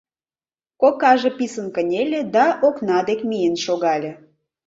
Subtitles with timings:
[0.81, 4.11] —Кокаже писын кынеле да окна дек миен шогале.